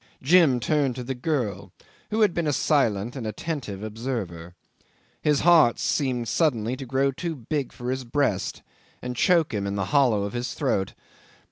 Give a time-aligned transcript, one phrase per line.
[0.23, 1.71] Jim turned to the girl,
[2.09, 4.55] who had been a silent and attentive observer.
[5.21, 8.63] His heart seemed suddenly to grow too big for his breast
[9.03, 10.95] and choke him in the hollow of his throat.